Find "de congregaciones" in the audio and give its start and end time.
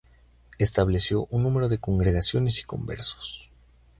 1.69-2.57